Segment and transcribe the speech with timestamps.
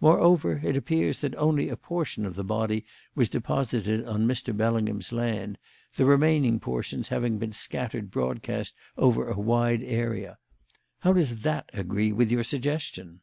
[0.00, 2.84] Moreover, it appears that only a portion of the body
[3.14, 4.52] was deposited on Mr.
[4.56, 5.56] Bellingham's land,
[5.94, 10.38] the remaining portions having been scattered broadcast over a wide area.
[11.02, 13.20] How does that agree with your suggestion?"